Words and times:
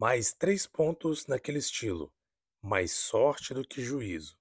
Mais 0.00 0.32
três 0.32 0.64
pontos 0.64 1.26
naquele 1.26 1.58
estilo. 1.58 2.14
Mais 2.62 2.92
sorte 2.92 3.52
do 3.52 3.66
que 3.66 3.82
juízo. 3.82 4.38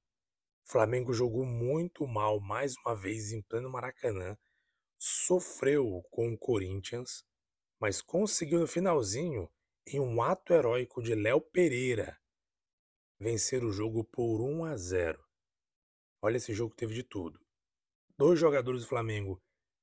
Flamengo 0.64 1.12
jogou 1.12 1.44
muito 1.46 2.06
mal 2.06 2.40
mais 2.40 2.76
uma 2.78 2.96
vez 2.96 3.32
em 3.32 3.42
pleno 3.42 3.68
Maracanã. 3.68 4.38
Sofreu 5.00 6.04
com 6.12 6.32
o 6.32 6.38
Corinthians, 6.38 7.26
mas 7.80 8.04
conseguiu 8.04 8.60
no 8.60 8.68
finalzinho, 8.68 9.50
em 9.88 10.00
um 10.00 10.22
ato 10.22 10.54
heróico 10.54 11.02
de 11.02 11.16
Léo 11.16 11.42
Pereira, 11.42 12.22
vencer 13.20 13.64
o 13.64 13.72
jogo 13.72 14.04
por 14.04 14.40
1 14.40 14.64
a 14.66 14.78
0. 14.78 15.26
Olha, 16.22 16.38
esse 16.38 16.54
jogo 16.54 16.76
teve 16.76 16.94
de 16.94 17.02
tudo. 17.02 17.44
Dois 18.16 18.40
jogadores 18.40 18.82
do 18.82 18.88
Flamengo 18.88 19.42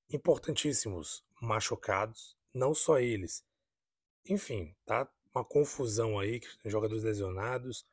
importantíssimos 0.09 1.25
machucados, 1.43 2.36
não 2.54 2.72
só 2.72 3.00
eles. 3.00 3.45
Enfim, 4.25 4.77
tá 4.86 5.04
uma 5.35 5.45
confusão 5.45 6.19
aí, 6.19 6.41
jogadores 6.64 7.03
lesionados 7.03 7.84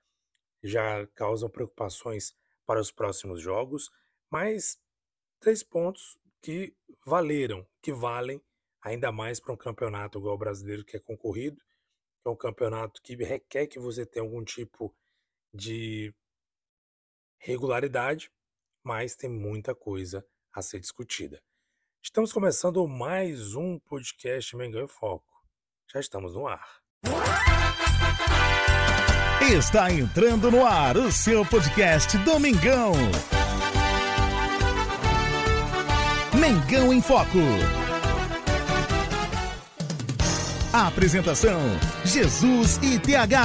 já 0.63 1.07
causam 1.07 1.49
preocupações 1.49 2.35
para 2.65 2.79
os 2.79 2.91
próximos 2.91 3.41
jogos, 3.41 3.89
mas 4.29 4.79
três 5.39 5.63
pontos 5.63 6.19
que 6.41 6.75
valeram, 7.05 7.67
que 7.81 7.91
valem 7.91 8.39
ainda 8.81 9.11
mais 9.11 9.39
para 9.39 9.53
um 9.53 9.57
campeonato 9.57 10.19
igual 10.19 10.35
o 10.35 10.37
brasileiro 10.37 10.85
que 10.85 10.97
é 10.97 10.99
concorrido, 10.99 11.57
que 11.57 12.27
é 12.27 12.29
um 12.29 12.35
campeonato 12.35 13.01
que 13.01 13.15
requer 13.15 13.65
que 13.67 13.79
você 13.79 14.05
tenha 14.05 14.23
algum 14.23 14.43
tipo 14.43 14.95
de 15.51 16.13
regularidade, 17.39 18.31
mas 18.83 19.15
tem 19.15 19.29
muita 19.29 19.73
coisa 19.73 20.25
a 20.53 20.61
ser 20.61 20.79
discutida. 20.79 21.41
Estamos 22.03 22.31
começando 22.31 22.87
mais 22.87 23.55
um 23.55 23.79
podcast 23.79 24.55
Mengão 24.55 24.83
em 24.83 24.87
Foco. 24.87 25.43
Já 25.91 25.99
estamos 25.99 26.35
no 26.35 26.47
ar. 26.47 26.80
Está 29.53 29.91
entrando 29.91 30.49
no 30.49 30.65
ar 30.65 30.95
o 30.95 31.11
seu 31.11 31.45
podcast 31.45 32.17
Domingão. 32.19 32.93
Mengão 36.39 36.93
em 36.93 37.01
Foco. 37.01 37.37
A 40.71 40.87
apresentação: 40.87 41.59
Jesus 42.05 42.77
e 42.77 42.97
TH. 42.97 43.41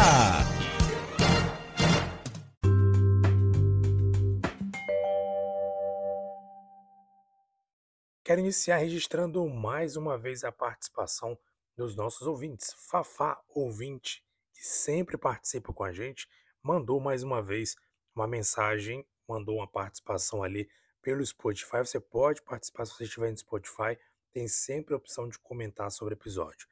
Quero 8.24 8.40
iniciar 8.40 8.76
registrando 8.76 9.48
mais 9.48 9.96
uma 9.96 10.16
vez 10.16 10.44
a 10.44 10.52
participação 10.52 11.36
dos 11.76 11.94
nossos 11.94 12.26
ouvintes. 12.26 12.72
Fafá, 12.88 13.40
ouvinte, 13.48 14.24
que 14.54 14.66
sempre 14.66 15.18
participa 15.18 15.72
com 15.72 15.84
a 15.84 15.92
gente, 15.92 16.26
mandou 16.62 16.98
mais 16.98 17.22
uma 17.22 17.42
vez 17.42 17.76
uma 18.14 18.26
mensagem, 18.26 19.06
mandou 19.28 19.56
uma 19.56 19.70
participação 19.70 20.42
ali 20.42 20.68
pelo 21.02 21.24
Spotify. 21.24 21.78
Você 21.78 22.00
pode 22.00 22.42
participar 22.42 22.86
se 22.86 22.94
você 22.94 23.04
estiver 23.04 23.30
no 23.30 23.36
Spotify, 23.36 23.98
tem 24.32 24.48
sempre 24.48 24.94
a 24.94 24.96
opção 24.96 25.28
de 25.28 25.38
comentar 25.38 25.90
sobre 25.90 26.14
o 26.14 26.16
episódio. 26.16 26.66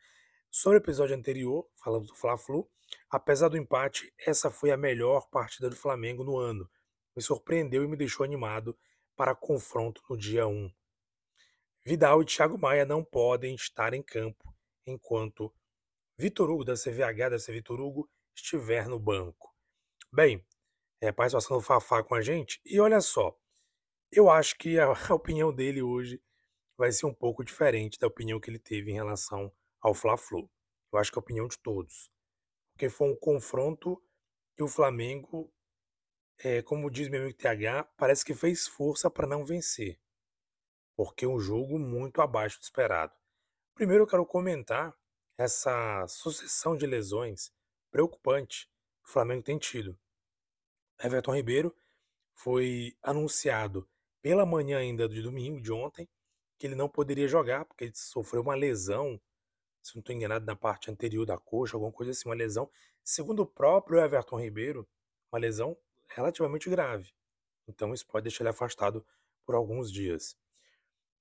Sobre 0.50 0.78
o 0.78 0.80
episódio 0.82 1.16
anterior, 1.16 1.68
falamos 1.76 2.08
do 2.08 2.14
Fla-Flu, 2.14 2.68
apesar 3.10 3.48
do 3.48 3.58
empate, 3.58 4.12
essa 4.18 4.50
foi 4.50 4.70
a 4.70 4.76
melhor 4.76 5.28
partida 5.28 5.68
do 5.68 5.76
Flamengo 5.76 6.24
no 6.24 6.38
ano. 6.38 6.68
Me 7.14 7.22
surpreendeu 7.22 7.84
e 7.84 7.88
me 7.88 7.96
deixou 7.96 8.24
animado 8.24 8.76
para 9.16 9.34
confronto 9.34 10.02
no 10.08 10.16
dia 10.16 10.46
1. 10.46 10.72
Vidal 11.84 12.22
e 12.22 12.24
Thiago 12.24 12.56
Maia 12.56 12.86
não 12.86 13.04
podem 13.04 13.54
estar 13.54 13.92
em 13.92 14.02
campo 14.02 14.53
enquanto 14.86 15.54
Vitor 16.18 16.50
Hugo 16.50 16.64
da 16.64 16.74
CVH, 16.74 17.30
da 17.30 17.36
Vitor 17.52 17.80
Hugo, 17.80 18.08
estiver 18.34 18.88
no 18.88 18.98
banco. 18.98 19.54
Bem, 20.12 20.44
é, 21.00 21.10
participação 21.12 21.58
do 21.58 21.62
Fafá 21.62 22.02
com 22.02 22.14
a 22.14 22.22
gente. 22.22 22.60
E 22.64 22.78
olha 22.80 23.00
só, 23.00 23.36
eu 24.12 24.30
acho 24.30 24.56
que 24.56 24.78
a, 24.80 24.92
opinião 25.14 25.52
dele 25.52 25.82
hoje 25.82 26.22
vai 26.76 26.92
ser 26.92 27.06
um 27.06 27.14
pouco 27.14 27.44
diferente 27.44 27.98
da 27.98 28.06
opinião 28.06 28.40
que 28.40 28.50
ele 28.50 28.58
teve 28.58 28.90
em 28.90 28.94
relação 28.94 29.52
ao 29.80 29.94
Fla-Flu. 29.94 30.50
Eu 30.92 30.98
acho 30.98 31.10
que 31.10 31.18
é 31.18 31.20
a 31.20 31.24
opinião 31.24 31.48
de 31.48 31.58
todos. 31.58 32.10
Porque 32.72 32.88
foi 32.88 33.10
um 33.10 33.16
confronto 33.16 34.02
que 34.56 34.62
o 34.62 34.68
Flamengo, 34.68 35.52
é, 36.38 36.62
como 36.62 36.90
diz 36.90 37.08
meu 37.08 37.22
amigo 37.22 37.36
TH, 37.36 37.84
parece 37.96 38.24
que 38.24 38.34
fez 38.34 38.66
força 38.66 39.10
para 39.10 39.26
não 39.26 39.44
vencer 39.44 39.98
porque 40.96 41.26
um 41.26 41.38
jogo 41.38 41.78
muito 41.78 42.20
abaixo 42.20 42.58
do 42.58 42.62
esperado. 42.62 43.12
Primeiro 43.74 44.04
eu 44.04 44.06
quero 44.06 44.24
comentar 44.24 44.96
essa 45.36 46.06
sucessão 46.06 46.76
de 46.76 46.86
lesões 46.86 47.52
preocupante 47.90 48.70
que 49.02 49.10
o 49.10 49.12
Flamengo 49.12 49.42
tem 49.42 49.58
tido. 49.58 49.98
Everton 51.02 51.34
Ribeiro 51.34 51.74
foi 52.32 52.96
anunciado 53.02 53.88
pela 54.22 54.46
manhã 54.46 54.78
ainda 54.78 55.08
de 55.08 55.20
domingo, 55.20 55.60
de 55.60 55.72
ontem, 55.72 56.08
que 56.56 56.68
ele 56.68 56.76
não 56.76 56.88
poderia 56.88 57.26
jogar 57.26 57.64
porque 57.64 57.84
ele 57.84 57.94
sofreu 57.96 58.42
uma 58.42 58.54
lesão, 58.54 59.20
se 59.82 59.96
não 59.96 60.00
estou 60.00 60.14
enganado, 60.14 60.46
na 60.46 60.54
parte 60.54 60.88
anterior 60.88 61.26
da 61.26 61.36
coxa, 61.36 61.76
alguma 61.76 61.92
coisa 61.92 62.12
assim, 62.12 62.28
uma 62.28 62.34
lesão. 62.36 62.70
Segundo 63.02 63.40
o 63.40 63.46
próprio 63.46 63.98
Everton 63.98 64.40
Ribeiro, 64.40 64.88
uma 65.32 65.40
lesão 65.40 65.76
relativamente 66.06 66.70
grave. 66.70 67.12
Então 67.66 67.92
isso 67.92 68.06
pode 68.06 68.22
deixar 68.22 68.44
ele 68.44 68.50
afastado 68.50 69.04
por 69.44 69.56
alguns 69.56 69.90
dias. 69.90 70.38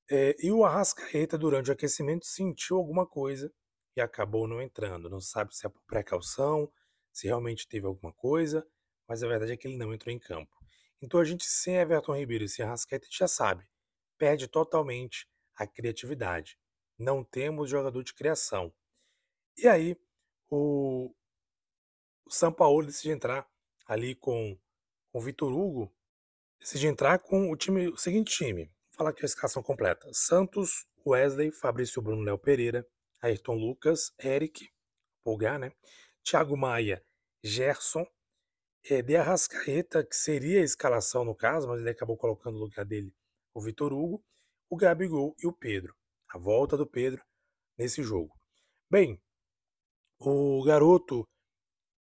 É, 0.10 0.36
e 0.40 0.52
o 0.52 0.66
Arrascaeta, 0.66 1.38
durante 1.38 1.70
o 1.70 1.74
aquecimento, 1.74 2.26
sentiu 2.26 2.78
alguma 2.78 3.06
coisa 3.08 3.52
e 3.96 4.02
acabou 4.02 4.48
não 4.48 4.62
entrando. 4.62 5.10
Não 5.10 5.22
sabe 5.22 5.56
se 5.56 5.66
é 5.66 5.70
por 5.70 5.82
precaução, 5.86 6.72
se 7.12 7.28
realmente 7.28 7.68
teve 7.68 7.86
alguma 7.86 8.12
coisa, 8.14 8.68
mas 9.08 9.24
a 9.24 9.28
verdade 9.28 9.54
é 9.54 9.58
que 9.58 9.68
ele 9.68 9.78
não 9.78 9.94
entrou 9.94 10.14
em 10.14 10.20
campo. 10.20 10.52
Então 11.02 11.20
a 11.20 11.26
gente, 11.26 11.46
sem 11.46 11.76
Everton 11.76 12.16
Ribeiro 12.16 12.44
e 12.44 12.50
sem 12.50 12.66
Arrascaeta, 12.66 13.08
já 13.12 13.28
sabe, 13.28 13.68
perde 14.18 14.48
totalmente 14.48 15.28
a 15.56 15.68
criatividade. 15.68 16.58
Não 16.98 17.24
temos 17.24 17.70
jogador 17.70 18.04
de 18.04 18.14
criação. 18.14 18.74
E 19.58 19.68
aí, 19.68 19.96
o, 20.50 21.14
o 22.26 22.32
São 22.32 22.52
Paulo 22.52 22.86
decide 22.86 23.12
entrar 23.12 23.48
ali 23.86 24.16
com, 24.16 24.58
com 25.12 25.20
o 25.20 25.22
Vitor 25.22 25.52
Hugo, 25.52 25.94
decide 26.60 26.88
entrar 26.88 27.20
com 27.20 27.52
o 27.52 27.58
time, 27.58 27.90
o 27.90 27.98
seguinte 27.98 28.36
time: 28.36 28.73
falar 28.96 29.10
aqui 29.10 29.24
a 29.24 29.26
escalação 29.26 29.62
completa. 29.62 30.08
Santos, 30.14 30.86
Wesley, 31.06 31.52
Fabrício 31.52 32.02
Bruno, 32.02 32.22
Léo 32.22 32.38
Pereira, 32.38 32.88
Ayrton 33.22 33.56
Lucas, 33.56 34.14
Eric, 34.24 34.70
Pulgar, 35.24 35.60
né? 35.60 35.72
Thiago 36.24 36.56
Maia, 36.58 37.04
Gerson, 37.44 38.06
é, 38.90 39.02
de 39.02 39.16
Arrascaeta, 39.16 40.06
que 40.06 40.16
seria 40.16 40.62
a 40.62 40.64
escalação 40.64 41.24
no 41.26 41.36
caso, 41.36 41.68
mas 41.68 41.80
ele 41.80 41.90
acabou 41.90 42.18
colocando 42.18 42.56
no 42.56 42.66
lugar 42.66 42.86
dele 42.86 43.14
o 43.54 43.62
Vitor 43.62 43.94
Hugo, 43.94 44.24
o 44.70 44.76
Gabigol 44.76 45.36
e 45.40 45.48
o 45.48 45.54
Pedro. 45.54 45.96
A 46.30 46.38
volta 46.38 46.76
do 46.76 46.88
Pedro 46.88 47.24
nesse 47.78 48.02
jogo. 48.02 48.34
Bem, 48.90 49.22
o 50.20 50.64
garoto 50.64 51.28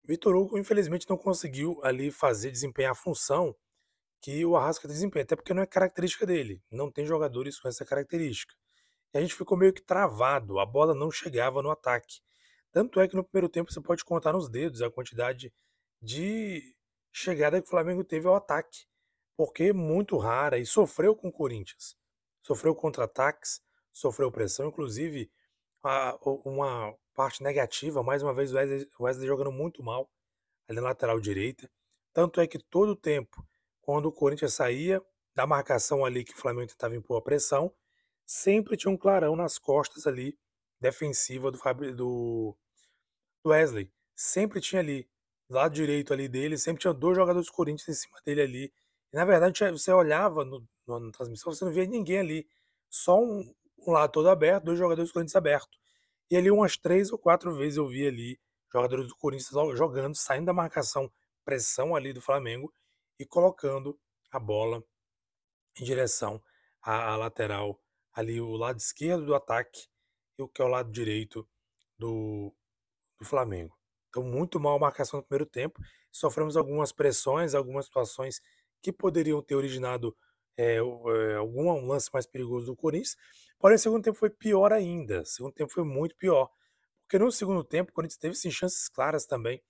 Vitor 0.04 0.36
Hugo, 0.36 0.58
infelizmente, 0.58 1.10
não 1.10 1.18
conseguiu 1.18 1.80
ali 1.84 2.12
fazer, 2.12 2.52
desempenhar 2.52 2.92
a 2.92 2.96
função 2.96 3.56
que 4.22 4.46
o 4.46 4.56
Arrasca 4.56 4.88
desempenha, 4.88 5.24
até 5.24 5.36
porque 5.36 5.54
não 5.54 5.64
é 5.64 5.66
característica 5.66 6.26
dele, 6.26 6.64
não 6.72 6.92
tem 6.92 7.06
jogadores 7.06 7.60
com 7.60 7.68
essa 7.68 7.84
característica. 7.84 8.54
E 9.14 9.18
a 9.18 9.22
gente 9.22 9.34
ficou 9.34 9.58
meio 9.58 9.74
que 9.74 9.82
travado, 9.82 10.60
a 10.60 10.66
bola 10.66 10.94
não 10.94 11.10
chegava 11.10 11.62
no 11.62 11.72
ataque. 11.72 12.22
Tanto 12.72 13.00
é 13.00 13.08
que 13.08 13.16
no 13.16 13.24
primeiro 13.24 13.50
tempo 13.50 13.72
você 13.72 13.82
pode 13.82 14.06
contar 14.06 14.32
nos 14.34 14.48
dedos 14.48 14.82
a 14.82 14.92
quantidade 14.92 15.52
de 16.02 16.76
chegada 17.12 17.62
que 17.62 17.68
o 17.68 17.70
Flamengo 17.70 18.04
teve 18.04 18.28
ao 18.28 18.36
ataque, 18.36 18.86
porque 19.36 19.66
é 19.66 19.74
muito 19.74 20.18
rara 20.18 20.58
e 20.58 20.66
sofreu 20.66 21.16
com 21.16 21.28
o 21.28 21.32
Corinthians. 21.32 21.96
Sofreu 22.44 22.74
contra-ataques, 22.74 23.60
sofreu 23.92 24.32
pressão, 24.32 24.68
inclusive 24.68 25.30
uma 26.46 26.96
parte 27.14 27.44
negativa, 27.44 28.04
mais 28.04 28.24
uma 28.24 28.34
vez 28.34 28.54
o 28.54 28.56
Wesley, 28.56 28.88
Wesley 29.00 29.28
jogando 29.28 29.52
muito 29.52 29.84
mal 29.84 30.10
ali 30.70 30.80
na 30.80 30.90
lateral 30.90 31.20
direita. 31.20 31.70
Tanto 32.14 32.40
é 32.40 32.48
que 32.48 32.60
todo 32.60 32.92
o 32.92 32.96
tempo 32.96 33.46
quando 33.82 34.06
o 34.06 34.12
Corinthians 34.12 34.54
saía 34.54 35.02
da 35.36 35.48
marcação 35.48 36.06
ali 36.06 36.24
que 36.24 36.34
o 36.34 36.38
Flamengo 36.38 36.68
tentava 36.68 36.96
impor 36.96 37.18
a 37.18 37.22
pressão, 37.22 37.74
sempre 38.26 38.78
tinha 38.78 38.92
um 38.92 38.98
clarão 38.98 39.36
nas 39.36 39.58
costas 39.58 40.06
ali, 40.06 40.38
defensiva 40.80 41.52
do, 41.52 41.60
do, 41.96 42.58
do 43.44 43.50
Wesley. 43.50 43.92
Sempre 44.16 44.62
tinha 44.62 44.82
ali, 44.82 45.10
lado 45.50 45.74
direito 45.74 46.14
ali 46.14 46.28
dele, 46.28 46.58
sempre 46.58 46.82
tinha 46.82 46.94
dois 46.94 47.18
jogadores 47.18 47.48
do 47.48 47.54
Corinthians 47.54 47.90
em 47.90 48.02
cima 48.02 48.20
dele 48.26 48.42
ali. 48.42 48.74
E 49.12 49.18
na 49.18 49.26
verdade 49.26 49.72
você 49.72 49.92
olhava 49.92 50.46
no, 50.46 50.66
no, 50.88 51.00
na 51.00 51.12
transmissão, 51.12 51.54
você 51.54 51.66
não 51.66 51.72
via 51.72 51.86
ninguém 51.86 52.20
ali. 52.20 52.48
Só 52.90 53.20
um, 53.20 53.54
um 53.88 53.92
lado 53.92 54.12
todo 54.12 54.30
aberto, 54.30 54.66
dois 54.66 54.78
jogadores 54.78 55.10
do 55.10 55.14
Corinthians 55.14 55.36
aberto. 55.36 55.78
E 56.30 56.38
ali 56.38 56.52
umas 56.52 56.78
três 56.78 57.12
ou 57.12 57.18
quatro 57.18 57.54
vezes 57.56 57.78
eu 57.78 57.88
vi 57.88 58.08
ali 58.08 58.40
jogadores 58.72 59.08
do 59.08 59.16
Corinthians 59.16 59.78
jogando, 59.78 60.16
saindo 60.16 60.46
da 60.46 60.54
marcação, 60.54 61.12
pressão 61.44 61.96
ali 61.96 62.14
do 62.14 62.22
Flamengo 62.22 62.74
e 63.20 63.26
colocando 63.26 64.00
a 64.32 64.40
bola 64.40 64.84
em 65.80 65.84
direção 65.84 66.42
à, 66.82 67.16
lateral, 67.16 67.80
ali 68.14 68.42
o 68.42 68.52
lado 68.56 68.78
esquerdo 68.78 69.26
do 69.26 69.36
ataque 69.36 69.88
e 70.38 70.44
o 70.44 70.48
que 70.48 70.62
é 70.62 70.66
o 70.66 70.68
lado 70.68 70.92
direito 70.92 71.48
do, 71.98 72.54
do 73.20 73.26
Flamengo. 73.26 73.78
Então, 74.10 74.24
muito 74.24 74.60
mal 74.60 74.76
a 74.76 74.80
marcação 74.80 75.20
no 75.20 75.26
primeiro 75.26 75.46
tempo. 75.46 75.80
Sofremos 76.12 76.58
algumas 76.58 76.92
pressões, 76.92 77.56
algumas 77.56 77.86
situações 77.86 78.42
que 78.82 78.92
poderiam 78.92 79.42
ter 79.42 79.56
originado 79.56 80.16
é, 80.58 80.78
algum 81.38 81.70
um 81.70 81.88
lance 81.88 82.10
mais 82.14 82.26
perigoso 82.26 82.66
do 82.66 82.76
Corinthians. 82.76 83.16
Porém, 83.58 83.76
o 83.76 83.80
segundo 83.80 84.04
tempo 84.04 84.18
foi 84.18 84.30
pior 84.30 84.74
ainda. 84.74 85.22
O 85.22 85.26
segundo 85.26 85.54
tempo 85.54 85.72
foi 85.72 85.84
muito 85.84 86.16
pior. 86.16 86.50
Porque 87.04 87.18
no 87.20 87.32
segundo 87.32 87.64
tempo, 87.64 87.92
o 87.92 87.94
Corinthians 87.94 88.18
teve 88.18 88.36
sim 88.36 88.52
chances 88.52 88.90
claras 88.90 89.26
também 89.26 89.62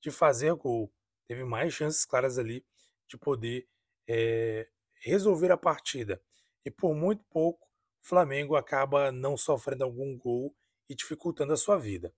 de 0.00 0.10
fazer 0.10 0.54
gol. 0.54 0.92
Teve 1.26 1.44
mais 1.44 1.72
chances 1.72 2.04
claras 2.04 2.38
ali 2.38 2.64
de 3.08 3.16
poder 3.16 3.66
é, 4.08 4.68
resolver 5.00 5.50
a 5.50 5.56
partida. 5.56 6.20
E 6.64 6.70
por 6.70 6.94
muito 6.94 7.24
pouco, 7.30 7.66
o 8.02 8.06
Flamengo 8.06 8.56
acaba 8.56 9.12
não 9.12 9.36
sofrendo 9.36 9.84
algum 9.84 10.16
gol 10.16 10.54
e 10.88 10.94
dificultando 10.94 11.52
a 11.52 11.56
sua 11.56 11.76
vida. 11.76 12.12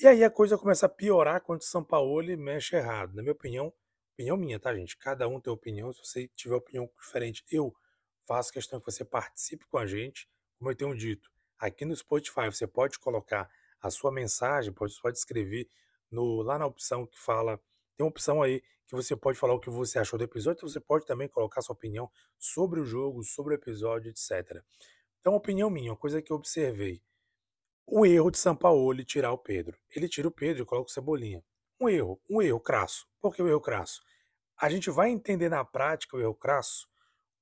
E 0.00 0.06
aí 0.06 0.22
a 0.22 0.30
coisa 0.30 0.56
começa 0.56 0.86
a 0.86 0.88
piorar 0.88 1.40
quando 1.40 1.60
o 1.60 1.64
São 1.64 1.82
Paulo 1.82 2.36
mexe 2.36 2.76
errado. 2.76 3.14
Na 3.14 3.22
minha 3.22 3.32
opinião, 3.32 3.72
opinião 4.14 4.36
minha, 4.36 4.58
tá, 4.58 4.74
gente? 4.74 4.96
Cada 4.96 5.26
um 5.28 5.40
tem 5.40 5.52
opinião. 5.52 5.92
Se 5.92 6.04
você 6.04 6.28
tiver 6.36 6.54
opinião 6.54 6.88
diferente, 7.00 7.44
eu 7.50 7.74
faço 8.26 8.52
questão 8.52 8.78
que 8.78 8.90
você 8.90 9.04
participe 9.04 9.66
com 9.66 9.78
a 9.78 9.86
gente. 9.86 10.28
Como 10.56 10.70
eu 10.70 10.76
tenho 10.76 10.96
dito, 10.96 11.28
aqui 11.58 11.84
no 11.84 11.96
Spotify 11.96 12.46
você 12.46 12.66
pode 12.66 12.98
colocar 12.98 13.50
a 13.80 13.90
sua 13.90 14.12
mensagem, 14.12 14.72
pode, 14.72 14.94
pode 15.00 15.18
escrever 15.18 15.68
no, 16.10 16.42
lá 16.42 16.58
na 16.58 16.66
opção 16.66 17.06
que 17.06 17.18
fala. 17.18 17.58
Tem 17.96 18.04
uma 18.04 18.10
opção 18.10 18.42
aí 18.42 18.62
que 18.88 18.94
você 18.94 19.14
pode 19.14 19.38
falar 19.38 19.52
o 19.52 19.60
que 19.60 19.68
você 19.68 19.98
achou 19.98 20.18
do 20.18 20.24
episódio, 20.24 20.66
você 20.66 20.80
pode 20.80 21.04
também 21.04 21.28
colocar 21.28 21.60
sua 21.60 21.74
opinião 21.74 22.10
sobre 22.38 22.80
o 22.80 22.84
jogo, 22.86 23.22
sobre 23.22 23.54
o 23.54 23.56
episódio, 23.56 24.10
etc. 24.10 24.62
Então, 25.20 25.34
opinião 25.34 25.68
minha, 25.68 25.92
uma 25.92 25.96
coisa 25.96 26.22
que 26.22 26.32
eu 26.32 26.36
observei 26.36 27.02
o 27.86 28.06
erro 28.06 28.30
de 28.30 28.38
Sampaoli 28.38 29.04
tirar 29.04 29.32
o 29.32 29.38
Pedro. 29.38 29.78
Ele 29.94 30.08
tira 30.08 30.26
o 30.26 30.30
Pedro 30.30 30.62
e 30.62 30.66
coloca 30.66 30.88
o 30.88 30.92
Cebolinha. 30.92 31.44
Um 31.78 31.88
erro, 31.88 32.20
um 32.28 32.40
erro 32.40 32.60
crasso. 32.60 33.06
Por 33.20 33.34
que 33.34 33.42
o 33.42 33.48
erro 33.48 33.60
crasso? 33.60 34.02
A 34.56 34.70
gente 34.70 34.90
vai 34.90 35.10
entender 35.10 35.50
na 35.50 35.64
prática 35.64 36.16
o 36.16 36.20
erro 36.20 36.34
crasso 36.34 36.88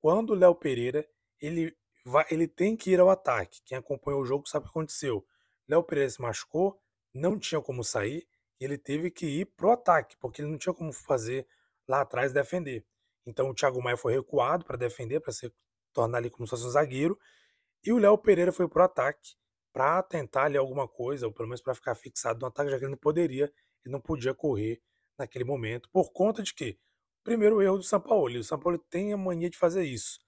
quando 0.01 0.31
o 0.31 0.35
Léo 0.35 0.55
Pereira 0.55 1.09
ele, 1.41 1.77
vai, 2.05 2.27
ele 2.31 2.49
tem 2.49 2.77
que 2.77 2.91
ir 2.91 2.99
ao 2.99 3.09
ataque. 3.09 3.63
Quem 3.65 3.79
acompanhou 3.79 4.21
o 4.21 4.27
jogo 4.27 4.49
sabe 4.49 4.65
o 4.65 4.69
que 4.69 4.71
aconteceu. 4.71 5.25
Léo 5.69 5.83
Pereira 5.85 6.11
se 6.11 6.21
machucou, 6.21 6.81
não 7.15 7.39
tinha 7.39 7.61
como 7.61 7.85
sair, 7.85 8.27
ele 8.61 8.79
teve 8.79 9.11
que 9.11 9.27
ir 9.27 9.47
pro 9.57 9.71
ataque, 9.71 10.17
porque 10.19 10.43
ele 10.43 10.51
não 10.51 10.59
tinha 10.59 10.75
como 10.75 10.93
fazer 10.93 11.47
lá 11.89 12.01
atrás 12.01 12.33
defender. 12.33 12.85
Então 13.27 13.51
o 13.51 13.55
Thiago 13.55 13.83
Maia 13.83 13.97
foi 13.97 14.15
recuado 14.15 14.65
para 14.65 14.77
defender, 14.77 15.21
para 15.21 15.33
se 15.33 15.53
tornar 15.93 16.19
ali 16.19 16.31
como 16.31 16.47
se 16.47 16.51
fosse 16.51 16.67
um 16.67 16.71
zagueiro, 16.71 17.19
e 17.85 17.93
o 17.93 17.99
Léo 17.99 18.19
Pereira 18.19 18.53
foi 18.53 18.69
pro 18.69 18.83
ataque 18.83 19.35
para 19.73 20.03
tentar 20.03 20.45
ali 20.45 20.57
alguma 20.57 20.89
coisa, 20.89 21.27
ou 21.27 21.33
pelo 21.33 21.49
menos 21.49 21.61
para 21.61 21.75
ficar 21.75 21.95
fixado 21.95 22.41
no 22.41 22.47
ataque, 22.47 22.71
já 22.71 22.79
que 22.79 22.85
ele 22.85 22.93
não 22.93 22.99
poderia, 22.99 23.53
ele 23.85 23.93
não 23.93 24.01
podia 24.01 24.35
correr 24.35 24.81
naquele 25.19 25.45
momento, 25.45 25.89
por 25.91 26.13
conta 26.13 26.43
de 26.43 26.55
que, 26.55 26.79
primeiro 27.23 27.61
erro 27.61 27.79
do 27.79 27.83
São 27.83 28.01
Paulo, 28.01 28.39
o 28.39 28.45
São 28.45 28.59
Paulo 28.59 28.79
tem 28.79 29.13
a 29.13 29.17
mania 29.17 29.51
de 29.51 29.59
fazer 29.59 29.85
isso. 29.85 30.19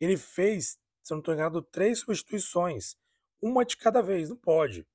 Ele 0.00 0.16
fez, 0.16 0.78
se 1.02 1.12
eu 1.12 1.16
não 1.16 1.20
estou 1.20 1.34
enganado, 1.34 1.62
três 1.62 2.00
substituições, 2.00 2.96
uma 3.42 3.64
de 3.64 3.76
cada 3.76 4.00
vez, 4.00 4.30
não 4.30 4.36
pode. 4.36 4.86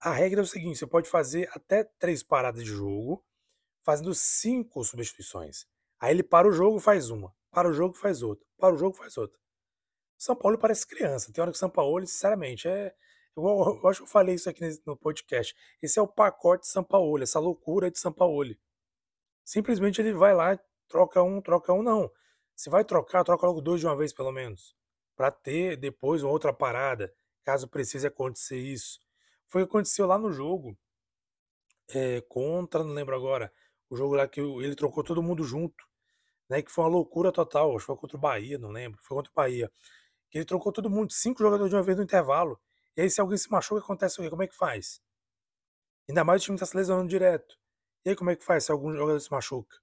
A 0.00 0.10
regra 0.12 0.40
é 0.40 0.42
o 0.42 0.46
seguinte: 0.46 0.78
você 0.78 0.86
pode 0.86 1.08
fazer 1.08 1.48
até 1.52 1.84
três 1.98 2.22
paradas 2.22 2.64
de 2.64 2.70
jogo, 2.70 3.24
fazendo 3.82 4.14
cinco 4.14 4.84
substituições. 4.84 5.66
Aí 5.98 6.12
ele 6.12 6.22
para 6.22 6.48
o 6.48 6.52
jogo, 6.52 6.78
faz 6.78 7.10
uma, 7.10 7.34
para 7.50 7.68
o 7.68 7.72
jogo, 7.72 7.94
faz 7.94 8.22
outra, 8.22 8.46
para 8.58 8.74
o 8.74 8.78
jogo, 8.78 8.96
faz 8.96 9.16
outra. 9.16 9.38
São 10.18 10.34
Paulo 10.34 10.58
parece 10.58 10.86
criança. 10.86 11.32
Tem 11.32 11.42
hora 11.42 11.52
que 11.52 11.58
São 11.58 11.70
Paulo, 11.70 12.06
sinceramente, 12.06 12.68
é, 12.68 12.94
eu, 13.36 13.44
eu 13.82 13.88
acho 13.88 14.00
que 14.00 14.04
eu 14.04 14.10
falei 14.10 14.34
isso 14.34 14.48
aqui 14.48 14.62
no 14.86 14.96
podcast. 14.96 15.54
Esse 15.82 15.98
é 15.98 16.02
o 16.02 16.08
pacote 16.08 16.62
de 16.62 16.68
São 16.68 16.82
Paulo, 16.82 17.22
essa 17.22 17.38
loucura 17.38 17.90
de 17.90 17.98
São 17.98 18.12
Paulo. 18.12 18.54
Simplesmente 19.44 20.00
ele 20.00 20.12
vai 20.12 20.34
lá, 20.34 20.58
troca 20.88 21.22
um, 21.22 21.40
troca 21.40 21.72
um, 21.72 21.82
não. 21.82 22.10
Se 22.54 22.70
vai 22.70 22.84
trocar, 22.84 23.24
troca 23.24 23.46
logo 23.46 23.60
dois 23.60 23.80
de 23.80 23.86
uma 23.86 23.96
vez, 23.96 24.12
pelo 24.12 24.32
menos. 24.32 24.74
Para 25.14 25.30
ter 25.30 25.76
depois 25.76 26.22
uma 26.22 26.32
outra 26.32 26.52
parada, 26.52 27.12
caso 27.44 27.68
precise 27.68 28.06
acontecer 28.06 28.58
isso. 28.58 29.00
Foi 29.48 29.62
o 29.62 29.66
que 29.66 29.70
aconteceu 29.70 30.06
lá 30.06 30.18
no 30.18 30.32
jogo. 30.32 30.76
É, 31.90 32.20
contra, 32.22 32.82
não 32.82 32.92
lembro 32.92 33.14
agora. 33.14 33.52
O 33.88 33.96
jogo 33.96 34.14
lá 34.14 34.26
que 34.26 34.40
ele 34.40 34.74
trocou 34.74 35.04
todo 35.04 35.22
mundo 35.22 35.44
junto. 35.44 35.84
Né, 36.48 36.62
que 36.62 36.70
foi 36.70 36.84
uma 36.84 36.90
loucura 36.90 37.32
total. 37.32 37.70
Acho 37.70 37.80
que 37.80 37.86
foi 37.86 37.96
contra 37.96 38.16
o 38.16 38.20
Bahia, 38.20 38.58
não 38.58 38.70
lembro. 38.70 39.00
Foi 39.02 39.16
contra 39.16 39.30
o 39.30 39.34
Bahia. 39.34 39.70
Que 40.30 40.38
ele 40.38 40.44
trocou 40.44 40.72
todo 40.72 40.90
mundo, 40.90 41.12
cinco 41.12 41.40
jogadores 41.40 41.70
de 41.70 41.76
uma 41.76 41.82
vez 41.82 41.96
no 41.96 42.04
intervalo. 42.04 42.60
E 42.96 43.02
aí, 43.02 43.10
se 43.10 43.20
alguém 43.20 43.36
se 43.38 43.50
machuca, 43.50 43.80
acontece 43.80 44.18
o 44.18 44.22
quê? 44.22 44.30
Como 44.30 44.42
é 44.42 44.46
que 44.46 44.56
faz? 44.56 45.00
Ainda 46.08 46.24
mais 46.24 46.42
o 46.42 46.44
time 46.44 46.56
está 46.56 46.66
se 46.66 46.76
lesionando 46.76 47.08
direto. 47.08 47.56
E 48.04 48.10
aí, 48.10 48.16
como 48.16 48.30
é 48.30 48.36
que 48.36 48.44
faz 48.44 48.64
se 48.64 48.72
algum 48.72 48.92
jogador 48.94 49.20
se 49.20 49.30
machuca? 49.30 49.76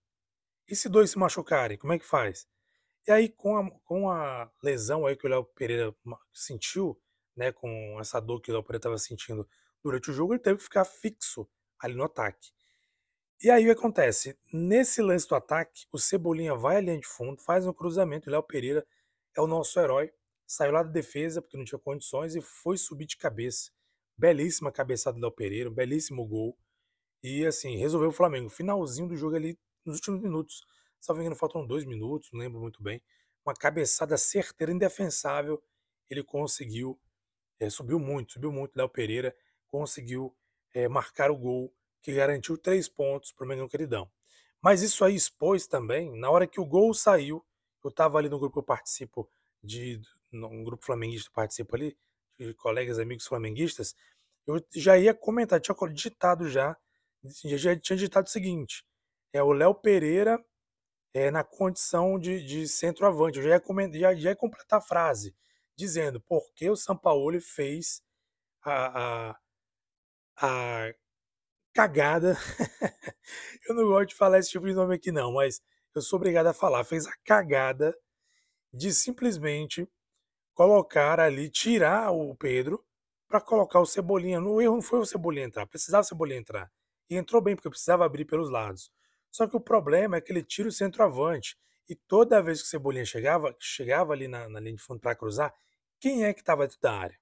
E 0.68 0.76
se 0.76 0.88
dois 0.90 1.12
se 1.12 1.20
machucarem, 1.20 1.78
como 1.78 1.94
é 1.94 2.00
que 2.00 2.06
faz? 2.06 2.48
E 3.06 3.12
aí, 3.12 3.30
com 3.30 3.58
a, 3.58 3.70
com 3.84 4.10
a 4.10 4.50
lesão 4.64 5.06
aí 5.06 5.16
que 5.18 5.28
o 5.28 5.30
Léo 5.30 5.44
Pereira 5.44 5.94
sentiu, 6.34 6.98
né, 7.36 7.52
com 7.52 7.98
essa 8.00 8.20
dor 8.20 8.42
que 8.42 8.52
o 8.52 8.54
Léo 8.54 8.64
Pereira 8.64 8.80
estava 8.80 8.98
sentindo 8.98 9.48
durante 9.84 10.12
o 10.12 10.14
jogo, 10.14 10.34
ele 10.34 10.42
teve 10.42 10.58
que 10.58 10.64
ficar 10.64 10.86
fixo 10.86 11.48
ali 11.80 11.96
no 11.96 12.04
ataque. 12.04 12.52
E 13.42 13.50
aí 13.50 13.64
o 13.64 13.66
que 13.74 13.80
acontece? 13.80 14.38
Nesse 14.54 15.02
lance 15.02 15.28
do 15.28 15.36
ataque, 15.36 15.86
o 15.92 16.00
Cebolinha 16.00 16.56
vai 16.56 16.78
à 16.78 16.82
linha 16.82 17.00
de 17.00 17.08
fundo, 17.08 17.42
faz 17.42 17.68
um 17.68 17.74
cruzamento, 17.74 18.30
o 18.30 18.32
Léo 18.32 18.44
Pereira 18.44 18.88
é 19.36 19.42
o 19.42 19.48
nosso 19.48 19.78
herói, 19.80 20.12
saiu 20.48 20.72
lá 20.72 20.84
da 20.84 20.92
defesa 20.92 21.42
porque 21.42 21.58
não 21.58 21.66
tinha 21.66 21.80
condições 21.80 22.36
e 22.36 22.42
foi 22.42 22.78
subir 22.78 23.06
de 23.06 23.18
cabeça. 23.18 23.72
Belíssima 24.18 24.72
cabeçada 24.72 25.18
do 25.18 25.22
Léo 25.22 25.32
Pereira, 25.32 25.70
um 25.70 25.74
belíssimo 25.74 26.26
gol. 26.26 26.58
E 27.22 27.46
assim, 27.46 27.78
resolveu 27.78 28.10
o 28.10 28.14
Flamengo. 28.14 28.50
Finalzinho 28.50 29.08
do 29.08 29.16
jogo 29.18 29.36
ali, 29.36 29.58
nos 29.86 29.96
últimos 29.98 30.22
minutos. 30.22 30.62
Salvo 31.00 31.22
engano, 31.22 31.36
faltam 31.36 31.66
dois 31.66 31.84
minutos, 31.84 32.30
não 32.32 32.40
lembro 32.40 32.62
muito 32.62 32.82
bem. 32.82 33.02
Uma 33.46 33.54
cabeçada 33.54 34.18
certeira, 34.18 34.72
indefensável. 34.72 35.62
Ele 36.10 36.24
conseguiu, 36.24 37.00
é, 37.64 37.70
subiu 37.70 38.00
muito, 38.00 38.34
subiu 38.34 38.52
muito. 38.52 38.76
Léo 38.76 38.90
Pereira 38.90 39.36
conseguiu 39.68 40.36
é, 40.74 40.88
marcar 40.88 41.32
o 41.32 41.38
gol 41.38 41.74
que 42.02 42.14
garantiu 42.14 42.58
três 42.58 42.90
pontos 42.90 43.32
para 43.32 43.46
o 43.46 43.48
Mengão 43.48 43.68
Queridão. 43.68 44.12
Mas 44.62 44.82
isso 44.82 45.04
aí 45.04 45.16
expôs 45.16 45.68
também, 45.68 46.18
na 46.18 46.30
hora 46.30 46.48
que 46.48 46.60
o 46.60 46.66
gol 46.66 46.94
saiu, 46.94 47.46
eu 47.84 47.90
estava 47.90 48.18
ali 48.18 48.30
no 48.30 48.40
grupo 48.40 48.54
que 48.54 48.60
eu 48.60 48.64
participo 48.64 49.30
de 49.62 50.02
um 50.32 50.64
grupo 50.64 50.86
flamenguista 50.86 51.30
participa 51.34 51.76
ali, 51.76 51.98
de 52.40 52.54
colegas, 52.56 52.98
amigos 52.98 53.28
flamenguistas, 53.28 53.96
eu 54.48 54.64
já 54.74 54.98
ia 54.98 55.14
comentar, 55.14 55.60
tinha 55.60 55.76
digitado 55.90 56.50
já, 56.50 56.76
já 57.46 57.80
tinha 57.80 57.98
digitado 57.98 58.28
o 58.28 58.32
seguinte, 58.32 58.84
é 59.32 59.44
o 59.44 59.52
Léo 59.52 59.76
Pereira 59.76 60.44
é, 61.14 61.30
na 61.30 61.44
condição 61.44 62.18
de, 62.18 62.44
de 62.44 62.68
centroavante, 62.68 63.38
eu 63.38 63.44
já 63.44 63.50
ia, 63.52 63.60
comentar, 63.60 64.00
já, 64.00 64.16
já 64.16 64.30
ia 64.32 64.36
completar 64.36 64.80
a 64.80 64.82
frase, 64.82 65.36
dizendo 65.76 66.22
por 66.22 66.52
que 66.54 66.70
o 66.70 66.76
Sampaoli 66.76 67.40
fez 67.42 68.02
a, 68.64 69.30
a, 69.32 69.40
a 70.38 70.94
cagada, 71.74 72.38
eu 73.68 73.76
não 73.76 73.86
gosto 73.88 74.10
de 74.10 74.16
falar 74.16 74.40
esse 74.40 74.52
tipo 74.52 74.68
de 74.68 74.74
nome 74.74 74.96
aqui 74.96 75.12
não, 75.12 75.34
mas 75.34 75.62
eu 75.96 76.02
sou 76.02 76.18
obrigado 76.18 76.48
a 76.48 76.54
falar, 76.54 76.84
fez 76.84 77.06
a 77.08 77.14
cagada 77.24 77.96
de 78.74 78.92
simplesmente 78.94 79.88
colocar 80.54 81.20
ali, 81.20 81.50
tirar 81.50 82.12
o 82.12 82.36
Pedro 82.36 82.84
para 83.28 83.42
colocar 83.42 83.80
o 83.80 83.86
Cebolinha. 83.86 84.40
No 84.40 84.62
erro 84.62 84.76
não 84.76 84.82
foi 84.82 85.00
o 85.00 85.06
Cebolinha 85.06 85.46
entrar, 85.46 85.66
precisava 85.66 86.02
o 86.02 86.06
Cebolinha 86.06 86.40
entrar. 86.40 86.72
E 87.10 87.16
entrou 87.16 87.42
bem, 87.42 87.56
porque 87.56 87.70
precisava 87.70 88.06
abrir 88.06 88.26
pelos 88.26 88.50
lados. 88.50 88.92
Só 89.32 89.48
que 89.48 89.56
o 89.56 89.60
problema 89.60 90.18
é 90.18 90.22
que 90.22 90.32
ele 90.32 90.44
tira 90.44 90.70
o 90.70 90.72
centroavante. 90.72 91.58
E 91.90 91.96
toda 91.96 92.42
vez 92.42 92.62
que 92.62 92.68
o 92.68 92.70
Cebolinha 92.70 93.06
chegava, 93.06 93.56
chegava 93.60 94.14
ali 94.14 94.28
na, 94.28 94.48
na 94.48 94.60
linha 94.60 94.76
de 94.76 94.82
fundo 94.82 95.00
para 95.00 95.16
cruzar, 95.16 95.54
quem 96.04 96.26
é 96.26 96.34
que 96.34 96.42
estava 96.42 96.64
dentro 96.68 96.82
da 96.82 96.92
área? 96.92 97.18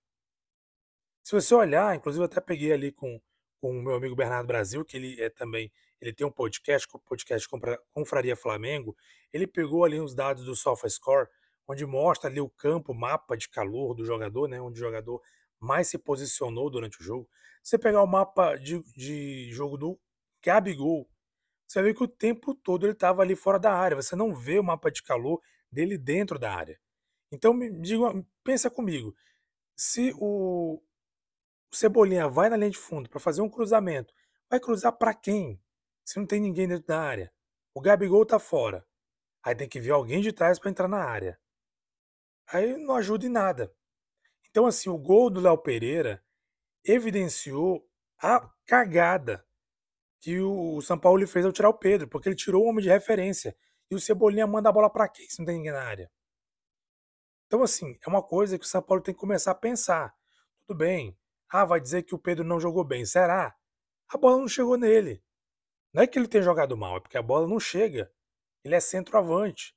Se 1.22 1.34
você 1.34 1.54
olhar, 1.54 1.96
inclusive 1.96 2.24
eu 2.24 2.26
até 2.26 2.42
peguei 2.42 2.74
ali 2.74 2.92
com, 2.92 3.22
com 3.60 3.78
o 3.78 3.80
meu 3.84 3.94
amigo 3.94 4.16
Bernardo 4.16 4.48
Brasil, 4.48 4.84
que 4.84 4.98
ele 4.98 5.22
é 5.22 5.30
também, 5.30 5.72
ele 6.02 6.12
tem 6.12 6.26
um 6.26 6.32
podcast, 6.32 6.88
o 6.92 6.98
podcast 6.98 7.48
Confraria 7.94 8.36
Flamengo, 8.36 8.98
ele 9.32 9.46
pegou 9.46 9.86
ali 9.86 10.00
os 10.00 10.16
dados 10.16 10.46
do 10.46 10.56
SofaScore, 10.56 11.28
onde 11.68 11.86
mostra 11.86 12.28
ali 12.28 12.42
o 12.42 12.50
campo, 12.50 12.92
mapa 12.92 13.38
de 13.38 13.48
calor 13.50 13.94
do 13.94 14.04
jogador, 14.04 14.48
né, 14.48 14.60
onde 14.60 14.80
o 14.80 14.84
jogador 14.84 15.22
mais 15.60 15.88
se 15.88 16.00
posicionou 16.00 16.68
durante 16.68 17.00
o 17.02 17.04
jogo. 17.04 17.30
Você 17.62 17.78
pegar 17.78 18.02
o 18.02 18.08
mapa 18.08 18.56
de, 18.56 18.82
de 18.96 19.52
jogo 19.52 19.78
do 19.78 20.00
Gabigol, 20.44 21.08
você 21.68 21.84
vê 21.84 21.94
que 21.94 22.02
o 22.04 22.08
tempo 22.08 22.56
todo 22.56 22.88
ele 22.88 22.94
estava 22.94 23.22
ali 23.22 23.36
fora 23.36 23.60
da 23.60 23.72
área. 23.72 23.96
Você 23.96 24.16
não 24.16 24.34
vê 24.34 24.58
o 24.58 24.64
mapa 24.64 24.90
de 24.90 25.04
calor 25.04 25.40
dele 25.72 26.00
dentro 26.00 26.40
da 26.40 26.52
área. 26.52 26.80
Então, 27.32 27.54
me 27.54 27.70
diga, 27.70 28.06
pensa 28.44 28.70
comigo. 28.70 29.16
Se 29.76 30.14
o, 30.18 30.82
Cebolinha 31.72 32.28
vai 32.28 32.50
na 32.50 32.58
linha 32.58 32.72
de 32.72 32.78
fundo 32.78 33.10
para 33.10 33.20
fazer 33.20 33.42
um 33.42 33.50
cruzamento, 33.50 34.14
vai 34.50 34.60
cruzar 34.60 34.94
para 34.94 35.14
quem? 35.14 35.62
Se 36.06 36.20
não 36.20 36.26
tem 36.28 36.40
ninguém 36.42 36.68
dentro 36.68 36.88
da 36.88 37.02
área. 37.02 37.34
O 37.74 37.82
Gabigol 37.82 38.26
tá 38.26 38.40
fora. 38.40 38.86
Aí 39.44 39.56
tem 39.56 39.70
que 39.70 39.80
vir 39.80 39.92
alguém 39.92 40.22
de 40.22 40.34
trás 40.34 40.60
para 40.60 40.70
entrar 40.70 40.88
na 40.88 41.04
área 41.04 41.40
aí 42.52 42.78
não 42.78 42.96
ajuda 42.96 43.26
em 43.26 43.30
nada. 43.30 43.74
Então, 44.50 44.66
assim, 44.66 44.90
o 44.90 44.98
gol 44.98 45.30
do 45.30 45.40
Léo 45.40 45.58
Pereira 45.58 46.24
evidenciou 46.84 47.88
a 48.22 48.50
cagada 48.66 49.46
que 50.20 50.40
o 50.40 50.82
São 50.82 51.00
Paulo 51.00 51.26
fez 51.28 51.46
ao 51.46 51.52
tirar 51.52 51.70
o 51.70 51.78
Pedro, 51.78 52.08
porque 52.08 52.30
ele 52.30 52.36
tirou 52.36 52.64
o 52.66 52.68
homem 52.68 52.84
de 52.84 52.90
referência. 52.90 53.56
E 53.90 53.96
o 53.96 54.00
Cebolinha 54.00 54.46
manda 54.46 54.70
a 54.70 54.72
bola 54.72 54.90
para 54.90 55.08
quem 55.10 55.28
se 55.28 55.40
não 55.40 55.46
tem 55.46 55.56
ninguém 55.58 55.72
na 55.72 55.82
área? 55.82 56.12
Então, 57.52 57.64
assim, 57.64 58.00
é 58.02 58.08
uma 58.08 58.24
coisa 58.24 58.58
que 58.58 58.64
o 58.64 58.68
São 58.68 58.82
Paulo 58.82 59.04
tem 59.04 59.14
que 59.14 59.20
começar 59.20 59.52
a 59.52 59.56
pensar. 59.56 60.16
Tudo 60.62 60.78
bem. 60.78 61.20
Ah, 61.50 61.66
vai 61.66 61.82
dizer 61.82 62.04
que 62.04 62.16
o 62.16 62.18
Pedro 62.18 62.46
não 62.46 62.62
jogou 62.62 62.82
bem. 62.82 63.06
Será? 63.06 63.54
A 64.08 64.18
bola 64.18 64.38
não 64.38 64.48
chegou 64.48 64.78
nele. 64.78 65.22
Não 65.92 66.02
é 66.02 66.08
que 66.08 66.18
ele 66.18 66.30
tenha 66.30 66.42
jogado 66.42 66.78
mal, 66.78 66.96
é 66.96 67.00
porque 67.02 67.18
a 67.18 67.22
bola 67.22 67.46
não 67.46 67.60
chega. 67.60 68.10
Ele 68.64 68.74
é 68.74 68.80
centroavante. 68.80 69.76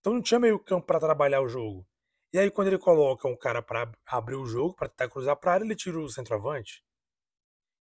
Então 0.00 0.14
não 0.14 0.22
tinha 0.22 0.40
meio 0.40 0.58
campo 0.58 0.86
para 0.86 0.98
trabalhar 0.98 1.42
o 1.42 1.48
jogo. 1.48 1.86
E 2.32 2.38
aí, 2.38 2.50
quando 2.50 2.68
ele 2.68 2.78
coloca 2.78 3.28
um 3.28 3.36
cara 3.36 3.60
para 3.60 3.92
abrir 4.06 4.36
o 4.36 4.46
jogo, 4.46 4.72
para 4.72 4.88
tentar 4.88 5.10
cruzar 5.10 5.36
para 5.36 5.52
área, 5.52 5.64
ele 5.66 5.76
tira 5.76 6.00
o 6.00 6.08
centroavante. 6.08 6.82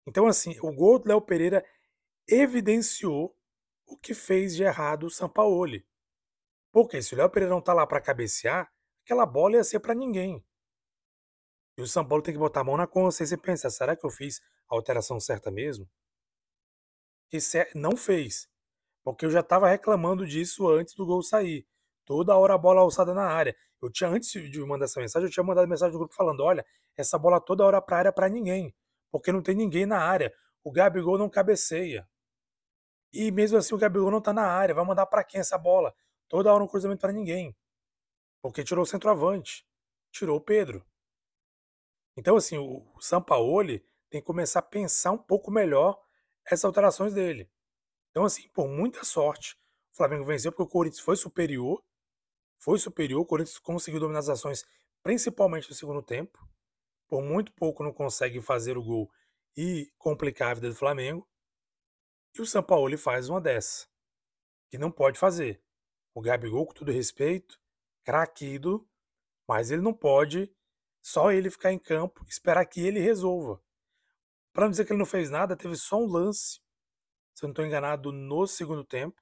Então, 0.06 0.28
assim, 0.28 0.60
o 0.62 0.74
gol 0.74 1.00
do 1.00 1.08
Léo 1.08 1.22
Pereira 1.22 1.66
evidenciou 2.28 3.34
o 3.88 3.98
que 3.98 4.14
fez 4.14 4.54
de 4.54 4.64
errado 4.64 5.06
o 5.06 5.10
Sampaoli. 5.10 5.88
Porque 6.74 7.02
se 7.02 7.14
o 7.14 7.18
Léo 7.18 7.30
Pereira 7.30 7.56
não 7.56 7.62
tá 7.62 7.72
lá 7.72 7.88
para 7.88 8.02
cabecear, 8.02 8.70
aquela 9.10 9.26
bola 9.26 9.56
ia 9.56 9.64
ser 9.64 9.80
para 9.80 9.96
ninguém. 9.96 10.44
E 11.76 11.82
o 11.82 11.88
São 11.88 12.08
Paulo 12.08 12.24
tem 12.24 12.34
que 12.34 12.40
botar 12.40 12.62
a 12.62 12.64
mão 12.64 12.78
na 12.78 12.86
consciência 12.86 13.34
e 13.34 13.38
pensar: 13.38 13.72
será 13.72 13.96
que 13.96 14.06
eu 14.06 14.12
fiz 14.12 14.40
a 14.70 14.76
alteração 14.76 15.20
certa 15.20 15.50
mesmo? 15.50 15.90
E 17.34 17.40
não 17.76 17.98
fez. 17.98 18.48
Porque 19.04 19.26
eu 19.26 19.32
já 19.32 19.40
estava 19.40 19.68
reclamando 19.68 20.28
disso 20.28 20.68
antes 20.68 20.94
do 20.94 21.06
gol 21.06 21.24
sair. 21.24 21.66
Toda 22.06 22.36
hora 22.36 22.54
a 22.54 22.58
bola 22.58 22.82
alçada 22.82 23.14
na 23.14 23.26
área. 23.26 23.56
Eu 23.82 23.90
tinha, 23.92 24.10
antes 24.10 24.30
de 24.32 24.60
mandar 24.60 24.86
essa 24.86 25.00
mensagem, 25.00 25.28
eu 25.28 25.32
tinha 25.32 25.44
mandado 25.44 25.68
mensagem 25.68 25.94
no 25.94 26.00
grupo 26.00 26.14
falando: 26.14 26.44
olha, 26.44 26.66
essa 26.98 27.18
bola 27.18 27.40
toda 27.42 27.66
hora 27.66 27.82
para 27.82 27.98
área 27.98 28.14
para 28.14 28.30
ninguém. 28.30 28.76
Porque 29.12 29.32
não 29.32 29.42
tem 29.42 29.56
ninguém 29.56 29.86
na 29.86 30.00
área. 30.00 30.34
O 30.64 30.72
Gabigol 30.72 31.18
não 31.18 31.30
cabeceia. 31.30 32.08
E 33.12 33.32
mesmo 33.32 33.58
assim 33.58 33.74
o 33.74 33.78
Gabigol 33.78 34.12
não 34.12 34.22
tá 34.22 34.34
na 34.34 34.46
área. 34.46 34.76
Vai 34.76 34.86
mandar 34.86 35.06
para 35.08 35.24
quem 35.24 35.40
essa 35.40 35.58
bola? 35.58 35.96
Toda 36.28 36.54
hora 36.54 36.64
um 36.64 36.68
cruzamento 36.68 37.02
para 37.02 37.14
ninguém. 37.14 37.56
Porque 38.42 38.64
tirou 38.64 38.84
o 38.84 38.88
centroavante. 38.88 39.66
Tirou 40.12 40.38
o 40.38 40.42
Pedro. 40.42 40.86
Então, 42.18 42.36
assim, 42.36 42.58
o 42.58 43.00
Sampaoli 43.00 43.80
tem 44.10 44.22
que 44.22 44.28
começar 44.28 44.60
a 44.60 44.64
pensar 44.64 45.12
um 45.12 45.18
pouco 45.18 45.52
melhor 45.52 46.02
essas 46.46 46.66
alterações 46.66 47.14
dele. 47.14 47.50
Então, 48.10 48.26
assim, 48.26 48.50
por 48.50 48.68
muita 48.68 49.04
sorte, 49.04 49.56
o 49.94 49.96
Flamengo 49.96 50.26
venceu 50.26 50.52
porque 50.52 50.64
o 50.64 50.68
Corinthians 50.68 51.04
foi 51.04 51.16
superior. 51.16 51.84
Foi 52.58 52.78
superior. 52.78 53.22
O 53.22 53.26
Corinthians 53.26 53.60
conseguiu 53.60 54.00
dominar 54.00 54.20
as 54.20 54.30
ações, 54.30 54.66
principalmente 55.04 55.70
no 55.70 55.76
segundo 55.76 56.02
tempo. 56.02 56.40
Por 57.08 57.22
muito 57.22 57.54
pouco 57.54 57.84
não 57.84 57.94
consegue 57.94 58.42
fazer 58.42 58.78
o 58.78 58.84
gol 58.84 59.10
e 59.56 59.92
complicar 59.98 60.52
a 60.52 60.54
vida 60.56 60.70
do 60.70 60.76
Flamengo. 60.76 61.28
E 62.36 62.42
o 62.42 62.46
São 62.46 62.62
Paulo 62.62 62.98
faz 62.98 63.30
uma 63.30 63.42
dessa, 63.42 63.88
que 64.70 64.78
não 64.78 64.92
pode 64.92 65.18
fazer. 65.18 65.64
O 66.14 66.22
Gabigol, 66.22 66.66
com 66.66 66.74
todo 66.74 66.92
respeito, 66.92 67.60
craquido, 68.10 68.90
mas 69.48 69.70
ele 69.70 69.84
não 69.84 69.94
pode 69.94 70.52
só 71.00 71.32
ele 71.32 71.52
ficar 71.52 71.72
em 71.72 71.78
campo, 71.78 72.26
esperar 72.28 72.66
que 72.66 72.82
ele 72.82 73.00
resolva. 73.00 73.62
Para 74.52 74.64
não 74.64 74.72
dizer 74.72 74.86
que 74.86 74.94
ele 74.94 74.98
não 74.98 75.06
fez 75.06 75.30
nada, 75.30 75.56
teve 75.56 75.76
só 75.76 75.98
um 75.98 76.08
lance, 76.08 76.60
se 77.36 77.46
eu 77.46 77.48
não 77.48 77.52
estou 77.52 77.64
enganado, 77.64 78.12
no 78.12 78.48
segundo 78.48 78.84
tempo, 78.84 79.22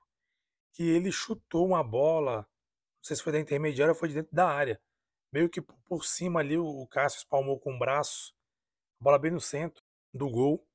que 0.71 0.83
ele 0.83 1.11
chutou 1.11 1.67
uma 1.67 1.83
bola, 1.83 2.37
não 2.37 3.03
sei 3.03 3.17
se 3.17 3.23
foi 3.23 3.33
da 3.33 3.39
intermediária 3.41 3.91
ou 3.91 3.99
foi 3.99 4.07
de 4.07 4.15
dentro 4.15 4.33
da 4.33 4.47
área. 4.47 4.81
Meio 5.33 5.49
que 5.49 5.61
por 5.61 6.05
cima 6.05 6.39
ali 6.39 6.57
o 6.57 6.87
Cássio 6.87 7.17
espalmou 7.17 7.59
com 7.59 7.75
o 7.75 7.79
braço, 7.79 8.33
a 9.01 9.03
bola 9.03 9.19
bem 9.19 9.31
no 9.31 9.41
centro 9.41 9.83
do 10.13 10.29
gol. 10.29 10.65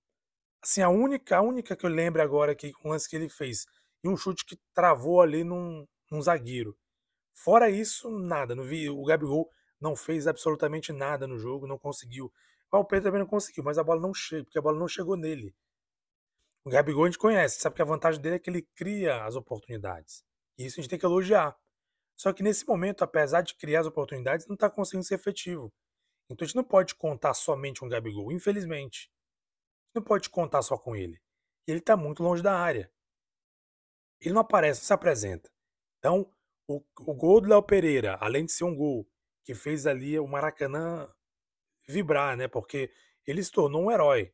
Assim, 0.62 0.82
a 0.82 0.90
única, 0.90 1.38
a 1.38 1.40
única 1.40 1.74
que 1.74 1.86
eu 1.86 1.90
lembro 1.90 2.20
agora 2.20 2.54
que 2.54 2.72
um 2.84 2.90
lance 2.90 3.08
que 3.08 3.16
ele 3.16 3.30
fez. 3.30 3.64
E 4.04 4.08
um 4.08 4.18
chute 4.18 4.44
que 4.44 4.60
travou 4.74 5.22
ali 5.22 5.42
num, 5.42 5.86
num 6.10 6.20
zagueiro. 6.20 6.76
Fora 7.34 7.70
isso, 7.70 8.10
nada. 8.10 8.54
Não 8.54 8.64
vi, 8.64 8.88
o 8.88 9.04
Gabigol 9.04 9.50
não 9.80 9.96
fez 9.96 10.26
absolutamente 10.26 10.92
nada 10.92 11.26
no 11.26 11.38
jogo, 11.38 11.66
não 11.66 11.78
conseguiu. 11.78 12.32
O 12.70 12.84
Pedro 12.84 13.04
também 13.04 13.20
não 13.20 13.26
conseguiu, 13.26 13.64
mas 13.64 13.78
a 13.78 13.84
bola 13.84 14.00
não 14.00 14.14
chega, 14.14 14.44
porque 14.44 14.58
a 14.58 14.62
bola 14.62 14.78
não 14.78 14.88
chegou 14.88 15.16
nele. 15.16 15.54
O 16.64 16.70
Gabigol 16.70 17.04
a 17.04 17.06
gente 17.08 17.18
conhece, 17.18 17.60
sabe 17.60 17.76
que 17.76 17.82
a 17.82 17.84
vantagem 17.84 18.20
dele 18.20 18.36
é 18.36 18.38
que 18.38 18.48
ele 18.48 18.62
cria 18.74 19.24
as 19.24 19.34
oportunidades. 19.34 20.24
E 20.56 20.64
isso 20.64 20.78
a 20.78 20.82
gente 20.82 20.90
tem 20.90 20.98
que 20.98 21.04
elogiar. 21.04 21.56
Só 22.16 22.32
que 22.32 22.42
nesse 22.42 22.66
momento, 22.66 23.02
apesar 23.02 23.42
de 23.42 23.54
criar 23.56 23.80
as 23.80 23.86
oportunidades, 23.86 24.46
não 24.46 24.54
está 24.54 24.70
conseguindo 24.70 25.04
ser 25.04 25.16
efetivo. 25.16 25.72
Então 26.30 26.44
a 26.44 26.46
gente 26.46 26.56
não 26.56 26.64
pode 26.64 26.94
contar 26.94 27.34
somente 27.34 27.80
com 27.80 27.86
o 27.86 27.88
Gabigol, 27.88 28.32
infelizmente 28.32 29.10
não 29.94 30.02
pode 30.02 30.30
contar 30.30 30.62
só 30.62 30.78
com 30.78 30.96
ele. 30.96 31.20
E 31.66 31.70
ele 31.70 31.80
está 31.80 31.96
muito 31.96 32.22
longe 32.22 32.42
da 32.42 32.58
área. 32.58 32.90
Ele 34.20 34.34
não 34.34 34.40
aparece, 34.40 34.80
não 34.80 34.86
se 34.86 34.92
apresenta. 34.92 35.50
Então, 35.98 36.30
o, 36.76 36.84
o 37.00 37.14
gol 37.14 37.40
do 37.40 37.48
Léo 37.48 37.62
Pereira, 37.62 38.16
além 38.20 38.44
de 38.46 38.52
ser 38.52 38.64
um 38.64 38.74
gol 38.74 39.06
que 39.44 39.54
fez 39.54 39.86
ali 39.86 40.18
o 40.18 40.26
Maracanã 40.26 41.08
vibrar, 41.88 42.36
né? 42.36 42.48
Porque 42.48 42.90
ele 43.26 43.42
se 43.42 43.50
tornou 43.50 43.84
um 43.84 43.90
herói. 43.90 44.32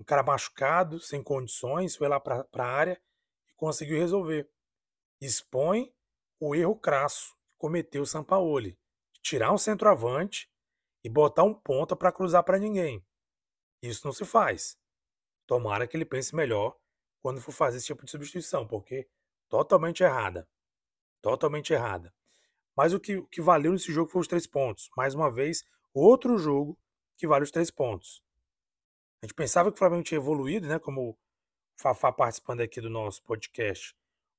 Um 0.00 0.04
cara 0.04 0.22
machucado, 0.22 1.00
sem 1.00 1.22
condições, 1.22 1.96
foi 1.96 2.08
lá 2.08 2.20
para 2.20 2.46
a 2.52 2.64
área 2.64 3.00
e 3.48 3.54
conseguiu 3.54 3.98
resolver. 3.98 4.48
Expõe 5.20 5.92
o 6.40 6.54
erro 6.54 6.76
crasso 6.76 7.34
que 7.48 7.56
cometeu 7.58 8.02
o 8.02 8.06
Sampaoli. 8.06 8.78
Tirar 9.22 9.52
um 9.52 9.58
centroavante 9.58 10.48
e 11.02 11.08
botar 11.08 11.42
um 11.42 11.54
ponta 11.54 11.96
para 11.96 12.12
cruzar 12.12 12.44
para 12.44 12.58
ninguém. 12.58 13.04
Isso 13.82 14.06
não 14.06 14.12
se 14.12 14.24
faz. 14.24 14.78
Tomara 15.46 15.86
que 15.86 15.96
ele 15.96 16.04
pense 16.04 16.34
melhor 16.34 16.78
quando 17.20 17.40
for 17.40 17.52
fazer 17.52 17.78
esse 17.78 17.86
tipo 17.86 18.04
de 18.04 18.10
substituição, 18.10 18.66
porque 18.66 19.08
totalmente 19.48 20.02
errada. 20.02 20.48
Totalmente 21.20 21.72
errada. 21.72 22.12
Mas 22.76 22.92
o 22.92 23.00
que, 23.00 23.16
o 23.16 23.26
que 23.26 23.40
valeu 23.40 23.72
nesse 23.72 23.92
jogo 23.92 24.10
foi 24.10 24.20
os 24.20 24.28
três 24.28 24.46
pontos. 24.46 24.90
Mais 24.96 25.14
uma 25.14 25.30
vez, 25.30 25.64
outro 25.92 26.38
jogo 26.38 26.78
que 27.16 27.26
vale 27.26 27.44
os 27.44 27.50
três 27.50 27.70
pontos. 27.70 28.22
A 29.20 29.26
gente 29.26 29.34
pensava 29.34 29.70
que 29.70 29.76
o 29.76 29.78
Flamengo 29.78 30.04
tinha 30.04 30.18
evoluído, 30.18 30.68
né? 30.68 30.78
Como 30.78 31.10
o 31.10 31.18
Fafá 31.76 32.12
participando 32.12 32.60
aqui 32.60 32.80
do 32.80 32.88
nosso 32.88 33.22
podcast 33.24 33.96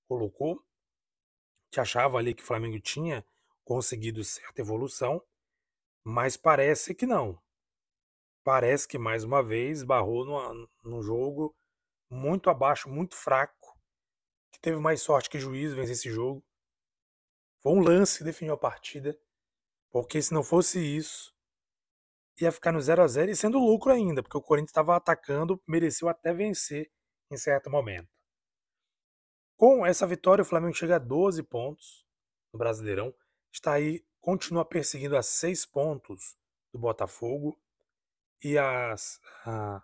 colocou. 0.08 0.54
A 0.54 1.66
gente 1.66 1.82
achava 1.82 2.18
ali 2.18 2.34
que 2.34 2.44
o 2.44 2.46
Flamengo 2.46 2.80
tinha 2.80 3.26
conseguido 3.66 4.24
certa 4.24 4.62
evolução, 4.62 5.22
mas 6.04 6.38
parece 6.38 6.96
que 6.96 7.06
não 7.06 7.40
parece 8.50 8.88
que 8.88 8.98
mais 8.98 9.24
uma 9.24 9.44
vez 9.44 9.84
barrou 9.84 10.26
num 10.84 11.04
jogo 11.04 11.56
muito 12.10 12.50
abaixo, 12.50 12.90
muito 12.90 13.16
fraco, 13.16 13.78
que 14.52 14.60
teve 14.60 14.80
mais 14.80 15.04
sorte 15.04 15.30
que 15.30 15.40
juízo 15.40 15.76
vencer 15.76 15.92
esse 15.92 16.10
jogo. 16.10 16.44
Foi 17.62 17.74
um 17.74 17.80
lance 17.80 18.20
que 18.20 18.24
definiu 18.24 18.54
a 18.54 18.58
partida, 18.58 19.18
porque 19.92 20.22
se 20.22 20.34
não 20.34 20.44
fosse 20.44 20.80
isso, 20.80 21.34
ia 22.40 22.52
ficar 22.52 22.72
no 22.72 22.82
0 22.82 23.04
a 23.04 23.08
0 23.08 23.32
e 23.32 23.36
sendo 23.36 23.60
lucro 23.60 23.92
ainda, 23.92 24.24
porque 24.24 24.38
o 24.38 24.42
Corinthians 24.42 24.72
estava 24.72 24.96
atacando, 24.96 25.62
mereceu 25.68 26.08
até 26.08 26.34
vencer 26.34 26.92
em 27.30 27.38
certo 27.38 27.70
momento. 27.70 28.10
Com 29.58 29.86
essa 29.86 30.08
vitória, 30.08 30.42
o 30.42 30.46
Flamengo 30.46 30.74
chega 30.74 30.96
a 30.96 31.00
12 31.00 31.44
pontos 31.44 32.06
no 32.54 32.58
Brasileirão, 32.58 33.14
está 33.52 33.74
aí, 33.74 34.06
continua 34.22 34.64
perseguindo 34.64 35.18
a 35.18 35.22
6 35.22 35.66
pontos 35.66 36.38
do 36.72 36.80
Botafogo 36.80 37.60
e 38.42 38.58
as 38.58 39.20
a, 39.46 39.84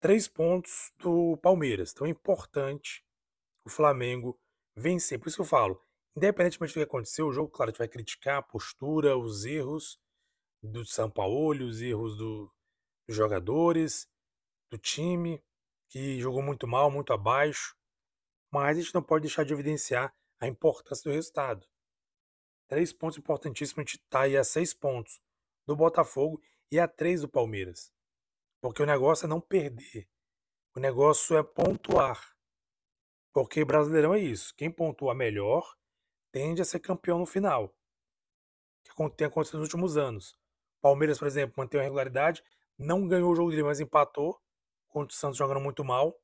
três 0.00 0.28
pontos 0.28 0.92
do 0.98 1.36
Palmeiras. 1.38 1.92
Então 1.92 2.06
é 2.06 2.10
importante 2.10 3.04
o 3.64 3.70
Flamengo 3.70 4.38
vencer. 4.76 5.18
Por 5.18 5.28
isso 5.28 5.36
que 5.36 5.42
eu 5.42 5.46
falo, 5.46 5.80
independentemente 6.16 6.72
do 6.72 6.76
que 6.76 6.82
aconteceu, 6.82 7.26
o 7.26 7.32
jogo, 7.32 7.50
claro, 7.50 7.70
a 7.70 7.72
gente 7.72 7.78
vai 7.78 7.88
criticar 7.88 8.38
a 8.38 8.42
postura, 8.42 9.16
os 9.16 9.44
erros 9.44 9.98
do 10.62 10.84
São 10.84 11.10
Paulo, 11.10 11.64
os 11.64 11.80
erros 11.80 12.16
do, 12.16 12.52
dos 13.06 13.16
jogadores, 13.16 14.08
do 14.70 14.78
time, 14.78 15.42
que 15.88 16.20
jogou 16.20 16.42
muito 16.42 16.66
mal, 16.66 16.90
muito 16.90 17.12
abaixo. 17.12 17.76
Mas 18.50 18.78
a 18.78 18.80
gente 18.80 18.94
não 18.94 19.02
pode 19.02 19.22
deixar 19.22 19.44
de 19.44 19.52
evidenciar 19.52 20.14
a 20.40 20.46
importância 20.46 21.10
do 21.10 21.14
resultado. 21.14 21.66
Três 22.68 22.92
pontos 22.92 23.18
importantíssimos, 23.18 23.78
a 23.78 23.82
gente 23.82 23.96
está 23.96 24.22
aí 24.22 24.36
a 24.36 24.44
seis 24.44 24.72
pontos 24.72 25.20
do 25.66 25.76
Botafogo 25.76 26.40
e 26.70 26.78
a 26.78 26.88
3 26.88 27.22
do 27.22 27.28
Palmeiras. 27.28 27.92
Porque 28.60 28.82
o 28.82 28.86
negócio 28.86 29.26
é 29.26 29.28
não 29.28 29.40
perder. 29.40 30.08
O 30.74 30.80
negócio 30.80 31.36
é 31.36 31.42
pontuar. 31.42 32.34
Porque 33.32 33.64
Brasileirão 33.64 34.14
é 34.14 34.20
isso. 34.20 34.54
Quem 34.56 34.70
pontua 34.70 35.14
melhor 35.14 35.76
tende 36.32 36.60
a 36.62 36.64
ser 36.64 36.80
campeão 36.80 37.18
no 37.18 37.26
final. 37.26 37.72
Que 38.84 39.10
tem 39.16 39.26
acontecido 39.28 39.58
nos 39.58 39.68
últimos 39.68 39.96
anos. 39.96 40.36
Palmeiras, 40.80 41.18
por 41.18 41.28
exemplo, 41.28 41.54
manteve 41.56 41.82
a 41.82 41.84
regularidade, 41.84 42.42
não 42.76 43.06
ganhou 43.06 43.30
o 43.30 43.36
jogo 43.36 43.50
dele, 43.50 43.62
mas 43.62 43.78
empatou. 43.78 44.40
Contra 44.88 45.14
o 45.14 45.16
Santos 45.16 45.38
jogando 45.38 45.60
muito 45.60 45.84
mal. 45.84 46.20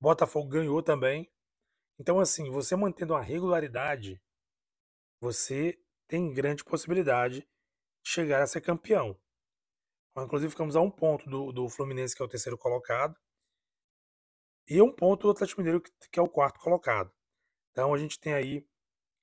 Botafogo 0.00 0.48
ganhou 0.48 0.82
também. 0.82 1.32
Então, 1.98 2.20
assim, 2.20 2.50
você 2.50 2.76
mantendo 2.76 3.14
a 3.14 3.20
regularidade, 3.22 4.20
você 5.20 5.80
tem 6.06 6.32
grande 6.32 6.62
possibilidade 6.62 7.40
de 7.40 7.48
chegar 8.10 8.42
a 8.42 8.46
ser 8.46 8.60
campeão. 8.60 9.18
Inclusive, 10.18 10.50
ficamos 10.50 10.76
a 10.76 10.80
um 10.80 10.90
ponto 10.90 11.28
do, 11.28 11.52
do 11.52 11.68
Fluminense, 11.68 12.14
que 12.14 12.22
é 12.22 12.24
o 12.24 12.28
terceiro 12.28 12.58
colocado. 12.58 13.16
e 14.68 14.80
um 14.82 14.92
ponto 14.92 15.22
do 15.22 15.30
Atlético 15.30 15.60
Mineiro, 15.60 15.80
que, 15.80 15.90
que 16.10 16.18
é 16.18 16.22
o 16.22 16.28
quarto 16.28 16.60
colocado. 16.60 17.12
Então 17.72 17.94
a 17.94 17.98
gente 17.98 18.18
tem 18.18 18.32
aí, 18.34 18.66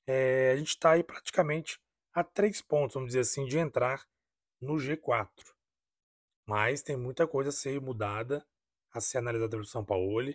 é, 0.05 0.51
a 0.51 0.55
gente 0.57 0.69
está 0.69 0.91
aí 0.91 1.03
praticamente 1.03 1.79
a 2.13 2.24
três 2.24 2.62
pontos, 2.62 2.93
vamos 2.93 3.10
dizer 3.10 3.22
assim, 3.22 3.45
de 3.45 3.57
entrar 3.57 4.05
no 4.62 4.75
G4. 4.75 5.29
Mas 6.45 6.81
tem 6.81 6.98
muita 6.98 7.27
coisa 7.27 7.50
a 7.50 7.53
ser 7.53 7.79
mudada, 7.81 8.45
a 8.91 9.00
ser 9.00 9.17
analisada 9.17 9.50
pelo 9.50 9.65
São 9.65 9.83
Paulo, 9.83 10.33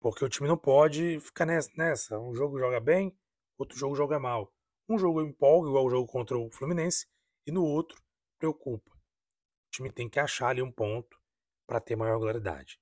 porque 0.00 0.24
o 0.24 0.28
time 0.28 0.48
não 0.48 0.56
pode 0.56 1.20
ficar 1.20 1.46
nessa. 1.46 2.18
Um 2.18 2.34
jogo 2.34 2.58
joga 2.58 2.80
bem, 2.80 3.16
outro 3.58 3.78
jogo 3.78 3.94
joga 3.94 4.18
mal. 4.18 4.52
Um 4.88 4.98
jogo 4.98 5.22
empolga, 5.22 5.68
igual 5.68 5.86
o 5.86 5.90
jogo 5.90 6.10
contra 6.10 6.36
o 6.36 6.50
Fluminense, 6.50 7.06
e 7.46 7.52
no 7.52 7.64
outro 7.64 8.02
preocupa. 8.38 8.90
O 8.90 9.70
time 9.70 9.92
tem 9.92 10.08
que 10.08 10.18
achar 10.18 10.48
ali 10.48 10.62
um 10.62 10.72
ponto 10.72 11.16
para 11.66 11.80
ter 11.80 11.94
maior 11.94 12.14
regularidade. 12.14 12.80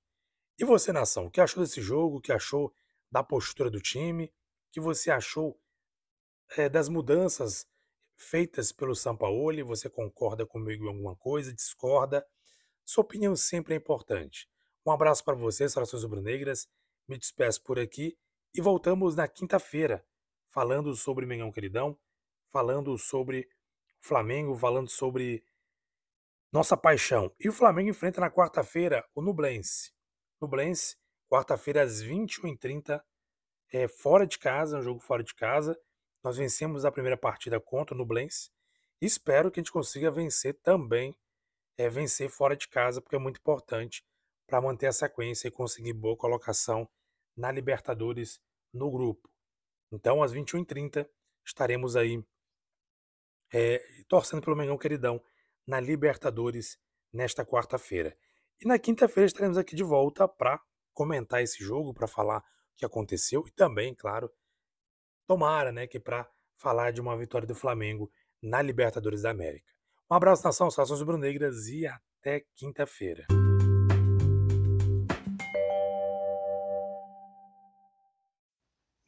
E 0.59 0.65
você, 0.65 0.93
nação, 0.93 1.27
o 1.27 1.31
que 1.31 1.41
achou 1.41 1.63
desse 1.63 1.83
jogo? 1.83 2.17
O 2.17 2.21
que 2.21 2.33
achou 2.33 2.75
da 3.11 3.23
postura 3.23 3.71
do 3.71 3.81
time? 3.81 4.27
O 4.27 4.73
que 4.73 4.81
você 4.81 5.11
achou 5.11 5.61
é, 6.57 6.69
das 6.69 6.89
mudanças 6.89 7.67
feitas 8.17 8.73
pelo 8.73 8.95
Sampaoli? 8.95 9.63
Você 9.63 9.91
concorda 9.91 10.47
comigo 10.47 10.85
em 10.85 10.89
alguma 10.89 11.17
coisa? 11.17 11.53
Discorda? 11.53 12.25
Sua 12.85 13.03
opinião 13.03 13.37
sempre 13.37 13.75
é 13.75 13.77
importante. 13.77 14.49
Um 14.87 14.91
abraço 14.91 15.25
para 15.25 15.35
vocês, 15.35 15.73
Saudações 15.73 16.03
Rubro-Negras. 16.03 16.67
Me 17.07 17.19
despeço 17.19 17.63
por 17.63 17.79
aqui 17.79 18.17
e 18.55 18.61
voltamos 18.61 19.15
na 19.15 19.29
quinta-feira, 19.29 20.05
falando 20.51 20.95
sobre 20.95 21.27
Mengão 21.27 21.53
Queridão, 21.53 21.99
falando 22.51 22.97
sobre 22.97 23.47
Flamengo, 24.01 24.55
falando 24.55 24.89
sobre 24.89 25.45
nossa 26.53 26.77
paixão. 26.77 27.31
E 27.39 27.49
o 27.49 27.53
Flamengo 27.53 27.91
enfrenta 27.91 28.21
na 28.21 28.31
quarta-feira 28.31 29.07
o 29.15 29.21
Nublense. 29.21 29.93
Nublense, 30.41 30.97
quarta-feira 31.29 31.83
às 31.83 32.03
21h30, 32.03 33.03
é, 33.73 33.87
fora 33.87 34.27
de 34.27 34.39
casa, 34.39 34.79
um 34.79 34.83
jogo 34.83 35.01
fora 35.01 35.23
de 35.23 35.35
casa. 35.35 35.79
Nós 36.23 36.37
vencemos 36.37 36.85
a 36.85 36.93
primeira 36.93 37.17
partida 37.17 37.61
contra 37.61 37.95
o 37.95 37.99
Nublense. 37.99 38.51
Espero 39.01 39.51
que 39.51 39.61
a 39.61 39.63
gente 39.63 39.73
consiga 39.73 40.11
vencer 40.11 40.55
também, 40.63 41.17
é, 41.77 41.89
vencer 41.89 42.29
fora 42.29 42.57
de 42.57 42.69
casa, 42.69 43.01
porque 43.01 43.17
é 43.17 43.19
muito 43.19 43.39
importante 43.39 44.05
para 44.47 44.61
manter 44.61 44.87
a 44.87 44.93
sequência 44.93 45.49
e 45.49 45.51
conseguir 45.51 45.93
boa 45.93 46.17
colocação 46.17 46.89
na 47.37 47.53
Libertadores 47.53 48.41
no 48.73 48.91
grupo. 48.91 49.31
Então, 49.93 50.23
às 50.23 50.33
21h30, 50.33 51.09
estaremos 51.45 51.97
aí 51.97 52.23
é, 53.53 53.83
torcendo 54.09 54.43
pelo 54.43 54.57
Mengão 54.57 54.77
Queridão 54.77 55.23
na 55.67 55.81
Libertadores 55.81 56.79
nesta 57.13 57.45
quarta-feira. 57.45 58.17
E 58.61 58.67
na 58.67 58.79
quinta-feira 58.79 59.27
estaremos 59.27 59.57
aqui 59.57 59.77
de 59.77 59.85
volta 59.85 60.27
para 60.27 60.61
comentar 60.93 61.43
esse 61.43 61.63
jogo, 61.63 61.95
para 61.95 62.09
falar 62.09 62.39
o 62.39 62.77
que 62.77 62.85
aconteceu 62.85 63.47
e 63.47 63.51
também, 63.53 63.95
claro, 63.95 64.31
tomara, 65.29 65.71
né, 65.71 65.87
que 65.87 66.01
para 66.01 66.27
falar 66.57 66.91
de 66.91 67.03
uma 67.03 67.17
vitória 67.17 67.47
do 67.47 67.55
Flamengo 67.55 68.11
na 68.43 68.63
Libertadores 68.63 69.23
da 69.23 69.31
América. 69.31 69.71
Um 70.11 70.15
abraço, 70.15 70.43
nação, 70.43 70.71
saudações 70.71 71.01
rubro-negras 71.01 71.69
e 71.69 71.87
até 71.87 72.45
quinta-feira. 72.57 73.27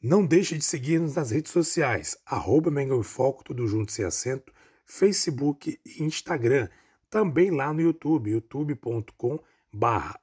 Não 0.02 0.24
deixe 0.24 0.56
de 0.56 0.64
seguir-nos 0.64 1.16
nas 1.16 1.30
redes 1.30 1.52
sociais, 1.52 2.16
arroba 2.26 2.70
Foco, 3.02 3.42
tudo 3.42 3.66
junto 3.66 3.90
sem 3.90 4.04
acento, 4.04 4.52
Facebook 4.84 5.78
e 5.84 6.02
Instagram. 6.02 6.68
Também 7.08 7.50
lá 7.50 7.72
no 7.72 7.80
YouTube, 7.80 8.30
youtube.com 8.30 9.38
barra 9.72 10.20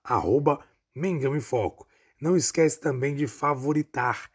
Mengão 0.96 1.40
Foco. 1.42 1.88
Não 2.22 2.36
esquece 2.36 2.80
também 2.80 3.16
de 3.16 3.28
favoritar 3.28 4.30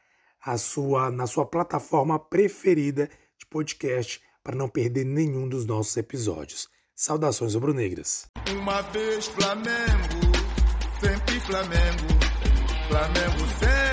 a 0.45 0.59
sua, 0.59 1.11
na 1.11 1.27
sua 1.27 1.47
plataforma 1.47 2.19
preferida 2.19 3.09
de 3.39 3.47
podcast 3.47 4.21
para 4.43 4.57
não 4.57 4.69
perder 4.69 5.05
nenhum 5.05 5.49
dos 5.49 5.65
nossos 5.65 5.97
episódios. 5.97 6.69
Saudações 6.95 7.55
rubro-negras. 7.55 8.27
Uma 8.51 8.83
vez 8.83 9.27
Flamengo, 9.27 10.33
sempre 11.01 11.41
Flamengo, 11.41 12.09
Flamengo 12.89 13.49
sempre 13.59 13.92